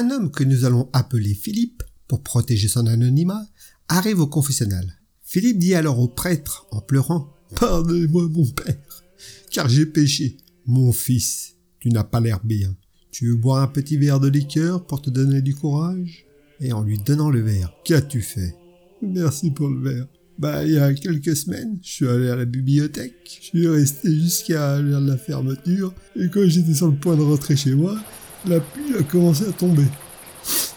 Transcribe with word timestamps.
un 0.00 0.10
homme 0.10 0.30
que 0.30 0.44
nous 0.44 0.64
allons 0.64 0.88
appeler 0.92 1.34
Philippe, 1.34 1.82
pour 2.08 2.22
protéger 2.22 2.68
son 2.68 2.86
anonymat, 2.86 3.46
arrive 3.88 4.20
au 4.20 4.26
confessionnal. 4.26 4.98
Philippe 5.22 5.58
dit 5.58 5.74
alors 5.74 5.98
au 5.98 6.08
prêtre, 6.08 6.66
en 6.70 6.80
pleurant, 6.80 7.34
Pardonnez-moi 7.56 8.28
mon 8.28 8.46
père, 8.46 9.04
car 9.50 9.68
j'ai 9.68 9.86
péché. 9.86 10.38
Mon 10.66 10.92
fils, 10.92 11.56
tu 11.80 11.90
n'as 11.90 12.04
pas 12.04 12.20
l'air 12.20 12.40
bien. 12.44 12.74
Tu 13.10 13.28
veux 13.28 13.36
boire 13.36 13.62
un 13.62 13.66
petit 13.66 13.96
verre 13.96 14.20
de 14.20 14.28
liqueur 14.28 14.86
pour 14.86 15.02
te 15.02 15.10
donner 15.10 15.42
du 15.42 15.54
courage? 15.54 16.24
Et 16.60 16.72
en 16.72 16.82
lui 16.82 16.98
donnant 16.98 17.30
le 17.30 17.40
verre, 17.40 17.74
qu'as-tu 17.84 18.22
fait 18.22 18.54
Merci 19.02 19.50
pour 19.50 19.68
le 19.68 19.80
verre. 19.80 20.06
Bah, 20.38 20.64
il 20.64 20.72
y 20.72 20.78
a 20.78 20.94
quelques 20.94 21.36
semaines, 21.36 21.78
je 21.82 21.90
suis 21.90 22.08
allé 22.08 22.30
à 22.30 22.36
la 22.36 22.44
bibliothèque. 22.46 23.14
Je 23.24 23.46
suis 23.46 23.68
resté 23.68 24.14
jusqu'à 24.14 24.80
l'heure 24.80 25.02
de 25.02 25.08
la 25.08 25.18
fermeture. 25.18 25.92
Et 26.16 26.28
quand 26.28 26.46
j'étais 26.46 26.74
sur 26.74 26.88
le 26.88 26.96
point 26.96 27.16
de 27.16 27.22
rentrer 27.22 27.56
chez 27.56 27.74
moi, 27.74 27.98
la 28.46 28.60
pluie 28.60 28.96
a 28.98 29.02
commencé 29.02 29.48
à 29.48 29.52
tomber. 29.52 29.86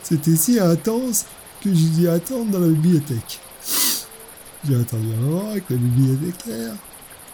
C'était 0.04 0.36
si 0.36 0.60
intense 0.60 1.26
que 1.62 1.74
j'ai 1.74 1.90
dû 1.90 2.10
attendre 2.10 2.52
dans 2.52 2.60
la 2.60 2.68
bibliothèque. 2.68 3.40
J'ai 4.68 4.76
attendu 4.76 5.08
un 5.14 5.22
moment 5.22 5.50
avec 5.52 5.70
la 5.70 5.78
bibliothécaire, 5.78 6.74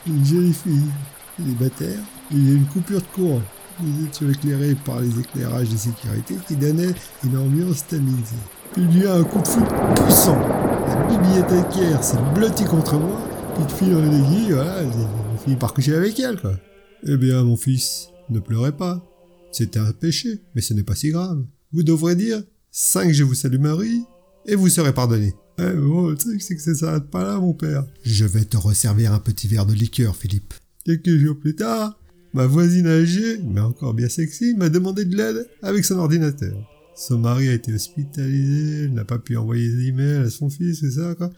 une 0.08 0.26
jolie 0.26 0.54
fille 0.54 0.90
célibataire, 1.38 2.00
il 2.32 2.48
y 2.48 2.52
a 2.52 2.56
une 2.56 2.66
coupure 2.66 3.02
de 3.02 3.08
courant. 3.14 3.42
Nous 3.82 4.06
étions 4.06 4.30
éclairés 4.30 4.76
par 4.86 5.00
les 5.00 5.20
éclairages 5.20 5.70
de 5.70 5.78
sécurité 5.78 6.36
qui 6.48 6.56
donnaient 6.56 6.94
une 7.24 7.38
ambiance 7.38 7.88
tamisée. 7.88 8.36
Il 8.78 9.02
y 9.02 9.06
a 9.06 9.16
un 9.16 9.24
coup 9.24 9.42
de 9.42 9.48
foot 9.48 9.66
puissant. 9.96 10.38
La 10.88 10.96
bibliothécaire 11.06 12.04
s'est 12.04 12.18
blottie 12.36 12.66
contre 12.66 12.96
moi, 12.96 13.22
puis 13.56 13.66
de 13.66 13.72
fil 13.72 13.96
en 13.96 14.06
aiguille, 14.06 14.52
voilà, 14.52 14.84
j'ai 14.84 15.44
fini 15.44 15.56
par 15.56 15.74
coucher 15.74 15.96
avec 15.96 16.20
elle, 16.20 16.40
quoi. 16.40 16.54
Eh 17.08 17.18
bien, 17.18 17.44
mon 17.44 17.56
fils, 17.56 18.10
ne 18.30 18.40
pleurez 18.40 18.74
pas. 18.74 19.02
C'était 19.52 19.80
un 19.80 19.92
péché, 19.92 20.42
mais 20.56 20.62
ce 20.62 20.74
n'est 20.74 20.84
pas 20.84 20.96
si 20.96 21.10
grave. 21.10 21.44
Vous 21.72 21.84
devrez 21.84 22.16
dire 22.16 22.44
5 22.72 23.12
Je 23.12 23.24
vous 23.24 23.34
salue 23.34 23.60
Marie, 23.60 24.04
et 24.46 24.56
vous 24.56 24.70
serez 24.70 24.94
pardonné. 24.94 25.34
Eh 25.60 25.74
bon, 25.74 26.16
tu 26.16 26.40
sais 26.40 26.56
que 26.56 26.62
ça 26.62 26.74
s'arrête 26.74 27.10
pas 27.10 27.24
là, 27.24 27.40
mon 27.40 27.54
père. 27.54 27.86
Je 28.04 28.26
vais 28.26 28.46
te 28.46 28.58
resservir 28.58 29.14
un 29.14 29.20
petit 29.20 29.48
verre 29.48 29.66
de 29.66 29.74
liqueur, 29.74 30.16
Philippe. 30.16 30.54
Quelques 30.86 31.18
jours 31.18 31.38
plus 31.38 31.56
tard, 31.56 32.00
ma 32.34 32.46
voisine 32.46 32.88
âgée, 32.88 33.40
mais 33.44 33.60
encore 33.60 33.94
bien 33.94 34.10
sexy, 34.10 34.56
m'a 34.56 34.70
demandé 34.70 35.06
de 35.06 35.16
l'aide 35.18 35.48
avec 35.62 35.84
son 35.84 36.00
ordinateur. 36.00 36.56
Son 36.96 37.18
mari 37.18 37.50
a 37.50 37.54
été 37.54 37.74
hospitalisé, 37.74 38.84
elle 38.84 38.94
n'a 38.94 39.06
pas 39.06 39.20
pu 39.20 39.38
envoyer 39.38 39.70
des 39.70 39.88
emails 39.88 40.26
à 40.26 40.30
son 40.30 40.50
fils, 40.50 40.80
c'est 40.80 40.92
ça, 40.92 41.16
quoi. 41.16 41.32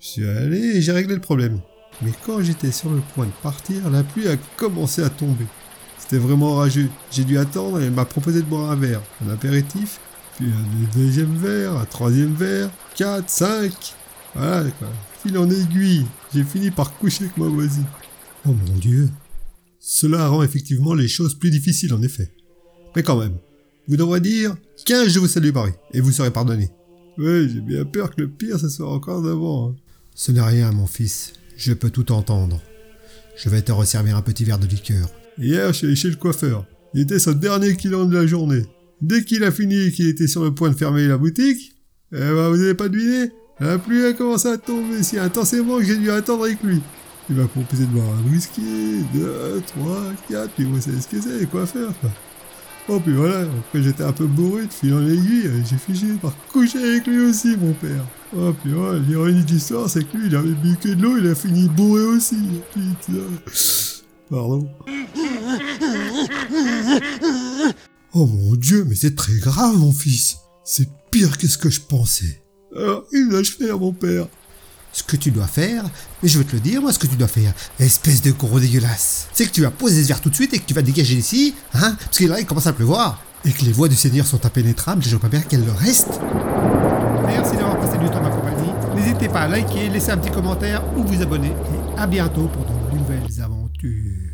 Je 0.00 0.06
suis 0.06 0.26
allé 0.26 0.58
et 0.58 0.82
j'ai 0.82 0.92
réglé 0.92 1.14
le 1.14 1.20
problème. 1.20 1.60
Mais 2.02 2.12
quand 2.24 2.42
j'étais 2.42 2.72
sur 2.72 2.90
le 2.90 3.00
point 3.14 3.26
de 3.26 3.42
partir, 3.42 3.90
la 3.90 4.02
pluie 4.02 4.28
a 4.28 4.36
commencé 4.56 5.02
à 5.02 5.10
tomber. 5.10 5.46
C'était 6.12 6.24
vraiment 6.26 6.56
rageux. 6.56 6.90
J'ai 7.10 7.24
dû 7.24 7.38
attendre 7.38 7.80
et 7.80 7.84
elle 7.84 7.92
m'a 7.92 8.04
proposé 8.04 8.42
de 8.42 8.44
boire 8.44 8.70
un 8.70 8.76
verre, 8.76 9.00
un 9.24 9.30
apéritif, 9.30 9.98
puis 10.36 10.44
un 10.44 10.98
deuxième 10.98 11.34
verre, 11.36 11.74
un 11.74 11.86
troisième 11.86 12.34
verre, 12.34 12.68
quatre, 12.96 13.30
cinq. 13.30 13.72
Voilà, 14.34 14.70
quoi. 14.72 14.88
Fil 15.22 15.38
en 15.38 15.48
aiguille, 15.48 16.04
j'ai 16.34 16.44
fini 16.44 16.70
par 16.70 16.92
coucher 16.98 17.24
avec 17.24 17.38
ma 17.38 17.46
voisine. 17.46 17.86
Oh 18.46 18.50
mon 18.50 18.76
dieu. 18.76 19.08
Cela 19.80 20.28
rend 20.28 20.42
effectivement 20.42 20.92
les 20.92 21.08
choses 21.08 21.34
plus 21.34 21.50
difficiles 21.50 21.94
en 21.94 22.02
effet. 22.02 22.30
Mais 22.94 23.02
quand 23.02 23.18
même, 23.18 23.38
vous 23.88 23.96
devrez 23.96 24.20
dire 24.20 24.54
15 24.84 25.08
je 25.08 25.18
vous 25.18 25.28
salue 25.28 25.50
Paris 25.50 25.72
et 25.94 26.02
vous 26.02 26.12
serez 26.12 26.30
pardonné. 26.30 26.68
Oui, 27.16 27.48
j'ai 27.48 27.62
bien 27.62 27.86
peur 27.86 28.14
que 28.14 28.20
le 28.20 28.28
pire 28.28 28.58
ce 28.58 28.68
soit 28.68 28.92
encore 28.92 29.22
devant. 29.22 29.70
Hein. 29.70 29.76
Ce 30.14 30.30
n'est 30.30 30.42
rien 30.42 30.72
mon 30.72 30.86
fils, 30.86 31.32
je 31.56 31.72
peux 31.72 31.88
tout 31.88 32.12
entendre. 32.12 32.60
Je 33.34 33.48
vais 33.48 33.62
te 33.62 33.72
resservir 33.72 34.14
un 34.18 34.22
petit 34.22 34.44
verre 34.44 34.58
de 34.58 34.66
liqueur. 34.66 35.08
Hier, 35.42 35.72
je 35.72 35.86
allé 35.86 35.96
chez 35.96 36.08
le 36.08 36.14
coiffeur. 36.14 36.64
Il 36.94 37.00
était 37.00 37.18
son 37.18 37.32
dernier 37.32 37.74
client 37.74 38.04
de 38.04 38.14
la 38.14 38.28
journée. 38.28 38.62
Dès 39.00 39.24
qu'il 39.24 39.42
a 39.42 39.50
fini 39.50 39.88
et 39.88 39.90
qu'il 39.90 40.06
était 40.06 40.28
sur 40.28 40.44
le 40.44 40.54
point 40.54 40.70
de 40.70 40.76
fermer 40.76 41.08
la 41.08 41.18
boutique, 41.18 41.72
eh 42.12 42.18
ben, 42.18 42.48
vous 42.48 42.56
n'avez 42.56 42.74
pas 42.74 42.88
deviné? 42.88 43.32
La 43.58 43.76
pluie 43.76 44.04
a 44.04 44.12
commencé 44.12 44.46
à 44.46 44.56
tomber 44.56 45.02
si 45.02 45.18
intensément 45.18 45.78
que 45.78 45.84
j'ai 45.84 45.96
dû 45.96 46.12
attendre 46.12 46.44
avec 46.44 46.62
lui. 46.62 46.80
Il 47.28 47.34
m'a 47.34 47.48
proposé 47.48 47.86
de 47.86 47.88
boire 47.90 48.06
un 48.06 48.32
whisky, 48.32 49.02
deux, 49.12 49.60
trois, 49.66 50.12
quatre, 50.28 50.52
puis 50.52 50.62
vous 50.62 50.80
savez 50.80 51.00
ce 51.00 51.08
que 51.08 51.20
c'est, 51.20 51.50
quoi 51.50 51.66
faire. 51.66 51.90
Oh, 52.88 53.00
puis 53.00 53.12
voilà, 53.12 53.40
après 53.40 53.82
j'étais 53.82 54.04
un 54.04 54.12
peu 54.12 54.26
bourré 54.26 54.66
de 54.66 54.72
fil 54.72 54.94
en 54.94 55.04
aiguille, 55.08 55.50
j'ai 55.68 55.76
fini 55.76 56.18
par 56.18 56.36
coucher 56.52 56.78
avec 56.78 57.06
lui 57.08 57.18
aussi, 57.18 57.56
mon 57.56 57.72
père. 57.72 58.06
Oh, 58.36 58.52
puis 58.62 58.72
voilà, 58.72 59.00
l'ironie 59.00 59.44
de 59.44 59.50
l'histoire, 59.50 59.90
c'est 59.90 60.04
que 60.04 60.16
lui, 60.16 60.26
il 60.28 60.36
avait 60.36 60.50
bu 60.50 60.76
que 60.80 60.88
de 60.90 61.02
l'eau, 61.02 61.16
il 61.16 61.26
a 61.26 61.34
fini 61.34 61.68
bourré 61.68 62.02
aussi. 62.02 62.36
Putain. 62.72 63.22
Pardon. 64.30 64.68
Oh 68.14 68.26
mon 68.26 68.54
dieu, 68.56 68.84
mais 68.86 68.94
c'est 68.94 69.16
très 69.16 69.38
grave, 69.38 69.78
mon 69.78 69.90
fils. 69.90 70.36
C'est 70.64 70.86
pire 71.10 71.38
que 71.38 71.48
ce 71.48 71.56
que 71.56 71.70
je 71.70 71.80
pensais. 71.80 72.42
Alors, 72.76 73.04
il 73.10 73.28
dois-je 73.30 73.52
faire, 73.52 73.78
mon 73.78 73.92
père 73.92 74.26
ce 74.92 75.02
que 75.02 75.16
tu 75.16 75.30
dois 75.30 75.46
faire, 75.46 75.84
mais 76.22 76.28
je 76.28 76.38
vais 76.38 76.44
te 76.44 76.52
le 76.52 76.60
dire, 76.60 76.82
moi, 76.82 76.92
ce 76.92 76.98
que 76.98 77.06
tu 77.06 77.16
dois 77.16 77.28
faire, 77.28 77.54
espèce 77.78 78.20
de 78.20 78.30
gros 78.30 78.60
dégueulasse, 78.60 79.28
c'est 79.32 79.46
que 79.46 79.50
tu 79.50 79.62
vas 79.62 79.70
poser 79.70 80.02
ce 80.02 80.08
verre 80.08 80.20
tout 80.20 80.28
de 80.28 80.34
suite 80.34 80.52
et 80.52 80.58
que 80.58 80.66
tu 80.66 80.74
vas 80.74 80.82
dégager 80.82 81.14
d'ici, 81.14 81.54
hein, 81.72 81.96
parce 81.98 82.18
que 82.18 82.26
là, 82.26 82.38
il 82.38 82.46
commence 82.46 82.66
à 82.66 82.72
pleuvoir, 82.72 83.22
et 83.44 83.52
que 83.52 83.64
les 83.64 83.72
voies 83.72 83.88
du 83.88 83.96
Seigneur 83.96 84.26
sont 84.26 84.44
impénétrables, 84.44 85.02
je 85.02 85.16
pas 85.16 85.28
bien 85.28 85.40
qu'elles 85.40 85.64
le 85.64 85.72
restent. 85.72 86.20
Merci 87.26 87.56
d'avoir 87.56 87.80
passé 87.80 87.96
du 87.98 88.06
temps 88.10 88.18
à 88.18 88.20
ma 88.20 88.30
compagnie. 88.30 88.70
N'hésitez 88.94 89.28
pas 89.28 89.42
à 89.42 89.48
liker, 89.48 89.88
laisser 89.88 90.10
un 90.10 90.18
petit 90.18 90.30
commentaire 90.30 90.82
ou 90.96 91.02
vous 91.04 91.22
abonner, 91.22 91.48
et 91.48 91.98
à 91.98 92.06
bientôt 92.06 92.48
pour 92.48 92.64
de 92.64 92.98
nouvelles 92.98 93.42
aventures. 93.42 94.31